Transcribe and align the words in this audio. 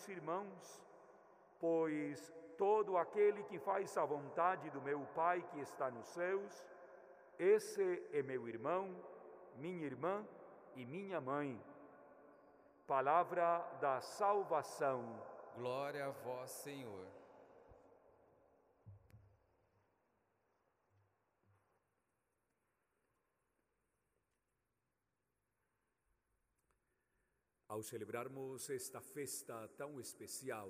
meus 0.00 0.08
irmãos, 0.08 0.82
pois 1.58 2.32
todo 2.56 2.96
aquele 2.96 3.42
que 3.44 3.58
faz 3.58 3.96
a 3.98 4.04
vontade 4.04 4.70
do 4.70 4.80
meu 4.80 5.00
Pai 5.14 5.42
que 5.50 5.60
está 5.60 5.90
nos 5.90 6.06
céus, 6.08 6.64
esse 7.38 8.08
é 8.12 8.22
meu 8.22 8.48
irmão, 8.48 8.96
minha 9.56 9.84
irmã 9.84 10.26
e 10.74 10.86
minha 10.86 11.20
mãe. 11.20 11.60
Palavra 12.86 13.58
da 13.80 14.00
salvação. 14.00 15.04
Glória 15.56 16.06
a 16.06 16.10
vós, 16.10 16.50
Senhor. 16.50 17.19
Ao 27.70 27.84
celebrarmos 27.84 28.68
esta 28.68 29.00
festa 29.00 29.68
tão 29.78 30.00
especial, 30.00 30.68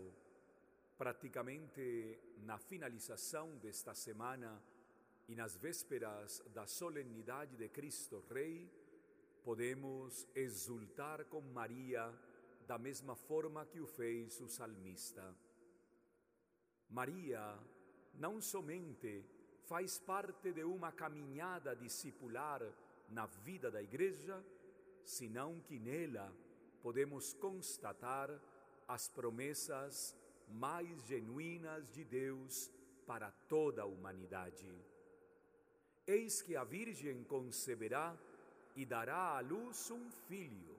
praticamente 0.99 2.21
na 2.43 2.59
finalização 2.59 3.57
desta 3.57 3.95
semana 3.95 4.63
e 5.27 5.35
nas 5.35 5.57
vésperas 5.57 6.43
da 6.53 6.67
solenidade 6.67 7.57
de 7.57 7.71
Cristo 7.71 8.23
Rei, 8.31 8.71
podemos 9.43 10.29
exultar 10.35 11.25
com 11.25 11.41
Maria 11.41 12.13
da 12.67 12.77
mesma 12.77 13.17
forma 13.17 13.65
que 13.65 13.81
o 13.81 13.87
fez 13.87 14.39
o 14.43 14.47
salmista. 14.47 15.35
Maria 16.91 17.59
não 18.13 18.43
somente 18.43 19.25
faz 19.65 19.99
parte 19.99 20.53
de 20.53 20.65
uma 20.65 20.93
caminhada 20.93 21.75
discipular 21.75 22.61
na 23.09 23.25
vida 23.25 23.71
da 23.71 23.83
igreja, 23.83 24.45
senão 25.03 25.61
que 25.61 25.79
nela 25.79 26.31
podemos 26.83 27.33
constatar 27.35 28.31
as 28.89 29.09
promessas 29.09 30.17
mais 30.49 31.07
genuínas 31.07 31.91
de 31.93 32.05
Deus 32.05 32.71
para 33.07 33.31
toda 33.49 33.83
a 33.83 33.87
humanidade. 33.87 34.69
Eis 36.07 36.43
que 36.43 36.57
a 36.57 36.65
Virgem 36.65 37.23
conceberá 37.25 38.19
e 38.75 38.85
dará 38.85 39.37
à 39.37 39.41
luz 39.41 39.91
um 39.91 40.11
filho, 40.29 40.77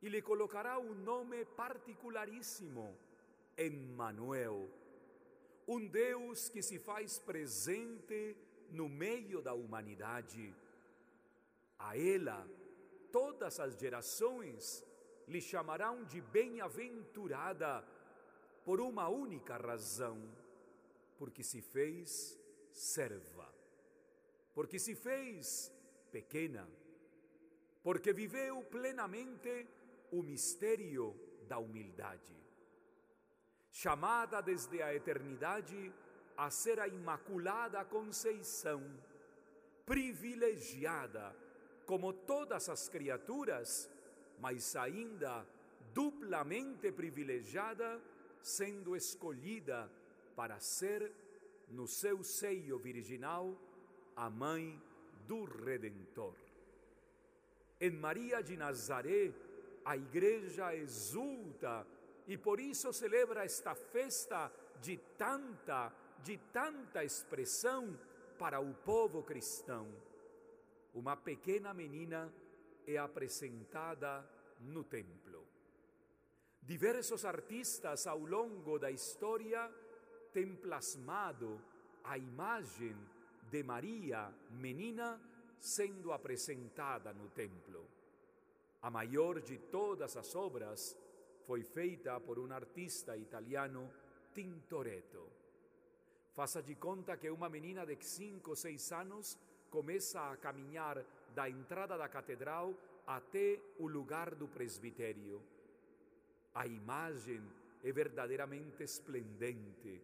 e 0.00 0.08
lhe 0.08 0.22
colocará 0.22 0.78
um 0.78 0.94
nome 0.94 1.44
particularíssimo, 1.44 2.96
Emmanuel, 3.56 4.68
um 5.66 5.86
Deus 5.86 6.48
que 6.48 6.62
se 6.62 6.78
faz 6.78 7.18
presente 7.18 8.36
no 8.70 8.88
meio 8.88 9.42
da 9.42 9.52
humanidade. 9.54 10.54
A 11.78 11.96
ela, 11.96 12.48
todas 13.10 13.60
as 13.60 13.78
gerações 13.78 14.84
lhe 15.28 15.40
chamarão 15.40 16.04
de 16.04 16.20
bem-aventurada 16.20 17.84
por 18.64 18.80
uma 18.80 19.08
única 19.08 19.56
razão, 19.56 20.20
porque 21.18 21.42
se 21.42 21.60
fez 21.60 22.38
serva, 22.72 23.52
porque 24.54 24.78
se 24.78 24.94
fez 24.94 25.72
pequena, 26.10 26.68
porque 27.82 28.12
viveu 28.12 28.62
plenamente 28.64 29.68
o 30.10 30.22
mistério 30.22 31.14
da 31.48 31.58
humildade. 31.58 32.36
Chamada 33.70 34.40
desde 34.42 34.82
a 34.82 34.94
eternidade 34.94 35.92
a 36.36 36.50
ser 36.50 36.78
a 36.80 36.86
Imaculada 36.86 37.84
Conceição, 37.84 38.82
privilegiada 39.86 41.34
como 41.86 42.12
todas 42.12 42.68
as 42.68 42.88
criaturas, 42.88 43.90
mas 44.42 44.74
ainda 44.74 45.46
duplamente 45.94 46.90
privilegiada, 46.90 48.00
sendo 48.42 48.96
escolhida 48.96 49.88
para 50.34 50.58
ser, 50.58 51.12
no 51.68 51.86
seu 51.86 52.24
seio 52.24 52.76
virginal, 52.76 53.56
a 54.16 54.28
mãe 54.28 54.82
do 55.28 55.44
Redentor. 55.44 56.34
Em 57.80 57.90
Maria 57.90 58.42
de 58.42 58.56
Nazaré, 58.56 59.32
a 59.84 59.96
igreja 59.96 60.74
exulta 60.74 61.86
e 62.26 62.36
por 62.36 62.58
isso 62.58 62.92
celebra 62.92 63.44
esta 63.44 63.76
festa 63.76 64.52
de 64.80 64.96
tanta, 65.16 65.92
de 66.24 66.36
tanta 66.52 67.04
expressão 67.04 67.96
para 68.40 68.58
o 68.60 68.74
povo 68.74 69.22
cristão. 69.22 69.86
Uma 70.92 71.16
pequena 71.16 71.72
menina 71.72 72.32
é 72.86 72.96
apresentada 72.98 74.28
no 74.62 74.84
templo. 74.84 75.46
Diversos 76.62 77.24
artistas 77.24 78.06
ao 78.06 78.18
longo 78.18 78.78
da 78.78 78.90
história 78.90 79.70
têm 80.32 80.54
plasmado 80.54 81.60
a 82.04 82.16
imagem 82.16 82.96
de 83.50 83.62
Maria, 83.62 84.32
menina, 84.50 85.20
sendo 85.60 86.12
apresentada 86.12 87.12
no 87.12 87.28
templo. 87.30 87.86
A 88.80 88.90
maior 88.90 89.40
de 89.40 89.58
todas 89.58 90.16
as 90.16 90.34
obras 90.34 90.96
foi 91.46 91.62
feita 91.62 92.18
por 92.20 92.38
um 92.38 92.52
artista 92.52 93.16
italiano, 93.16 93.90
Tintoretto. 94.34 95.28
Faça 96.34 96.62
de 96.62 96.74
conta 96.76 97.16
que 97.16 97.28
uma 97.28 97.48
menina 97.48 97.84
de 97.84 97.96
5 98.02 98.50
ou 98.50 98.56
6 98.56 98.92
anos 98.92 99.38
começa 99.70 100.30
a 100.30 100.36
caminhar 100.36 101.04
da 101.34 101.48
entrada 101.48 101.96
da 101.98 102.08
catedral 102.08 102.74
até 103.06 103.60
o 103.78 103.86
lugar 103.86 104.34
do 104.34 104.46
presbitério. 104.48 105.42
A 106.54 106.66
imagem 106.66 107.42
é 107.82 107.92
verdadeiramente 107.92 108.82
esplendente. 108.82 110.00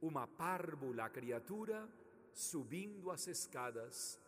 Uma 0.00 0.26
párvula 0.26 1.08
criatura 1.10 1.88
subindo 2.32 3.10
as 3.10 3.26
escadas 3.26 4.18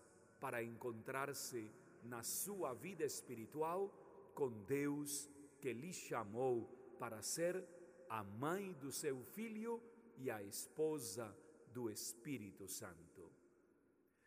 para 0.41 0.63
encontrar-se 0.63 1.71
na 2.03 2.23
sua 2.23 2.75
vida 2.75 3.05
espiritual 3.05 3.89
com 4.35 4.51
Deus 4.65 5.31
que 5.61 5.73
lhe 5.73 5.93
chamou 5.93 6.69
para 6.99 7.23
ser 7.23 7.65
a 8.09 8.23
mãe 8.23 8.73
do 8.75 8.91
seu 8.91 9.23
filho 9.25 9.81
e 10.19 10.31
a 10.31 10.43
esposa 10.43 11.35
do 11.73 11.91
Espírito 11.91 12.69
Santo. 12.69 13.31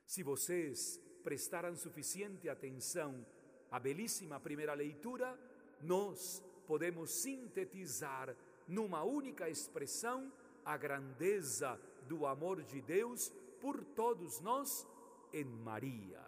Se 0.06 0.24
vocês 0.24 1.00
prestaram 1.26 1.76
suficiente 1.76 2.48
atenção 2.48 3.26
à 3.72 3.80
belíssima 3.80 4.40
primeira 4.40 4.76
leitura, 4.76 5.36
nós 5.82 6.44
podemos 6.68 7.10
sintetizar 7.10 8.36
numa 8.68 9.04
única 9.04 9.50
expressão 9.50 10.32
a 10.64 10.78
grandeza 10.78 11.82
do 12.08 12.28
amor 12.28 12.62
de 12.62 12.80
Deus 12.80 13.34
por 13.60 13.84
todos 13.84 14.40
nós 14.40 14.88
em 15.34 15.46
Maria. 15.46 16.24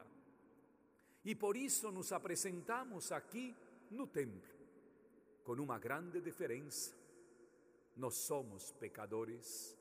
E 1.24 1.36
por 1.36 1.56
isso 1.56 1.92
nos 1.92 2.12
apresentamos 2.12 3.12
aqui 3.12 3.56
no 3.92 4.08
templo, 4.08 4.58
com 5.44 5.54
uma 5.54 5.78
grande 5.78 6.20
diferença. 6.20 6.96
Nós 7.96 8.16
somos 8.16 8.72
pecadores. 8.72 9.78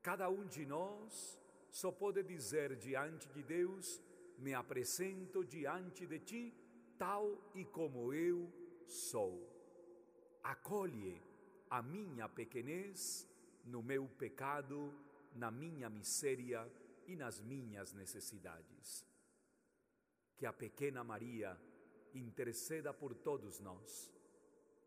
Cada 0.00 0.28
um 0.28 0.46
de 0.46 0.64
nós 0.64 1.36
só 1.72 1.90
pode 1.90 2.22
dizer 2.22 2.76
diante 2.76 3.28
de 3.30 3.42
Deus: 3.42 4.00
Me 4.42 4.54
apresento 4.54 5.44
diante 5.44 6.04
de 6.04 6.18
ti, 6.18 6.52
tal 6.98 7.52
e 7.54 7.64
como 7.64 8.12
eu 8.12 8.52
sou. 8.88 9.48
Acolhe 10.42 11.22
a 11.70 11.80
minha 11.80 12.28
pequenez 12.28 13.28
no 13.64 13.84
meu 13.84 14.08
pecado 14.08 14.92
na 15.36 15.48
minha 15.48 15.88
miséria 15.88 16.68
e 17.06 17.14
nas 17.14 17.40
minhas 17.40 17.92
necessidades. 17.92 19.06
Que 20.36 20.44
a 20.44 20.52
pequena 20.52 21.04
Maria 21.04 21.56
interceda 22.12 22.92
por 22.92 23.14
todos 23.14 23.60
nós, 23.60 24.12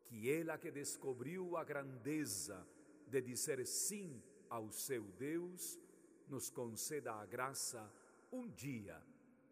que 0.04 0.30
ela 0.30 0.58
que 0.58 0.70
descobriu 0.70 1.56
a 1.56 1.64
grandeza 1.64 2.68
de 3.08 3.22
dizer 3.22 3.66
sim 3.66 4.22
ao 4.50 4.69
seu 4.69 5.04
Deus, 5.13 5.80
nos 6.28 6.50
conceda 6.50 7.13
a 7.13 7.25
graça 7.25 7.90
um 8.34 8.50
dia 8.50 9.01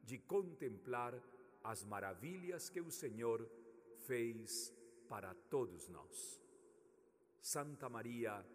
de 0.04 0.18
contemplar 0.20 1.20
as 1.64 1.84
maravilhas 1.84 2.70
que 2.70 2.82
o 2.82 2.92
Senhor 2.92 3.50
fez 4.06 4.74
para 5.08 5.34
todos 5.50 5.88
nós. 5.90 6.42
Santa 7.42 7.90
Maria, 7.90 8.46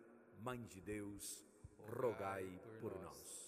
Mãe 0.40 0.64
de 0.66 0.80
Deus, 0.80 1.44
rogai 1.78 2.46
por 2.80 3.00
nós. 3.00 3.47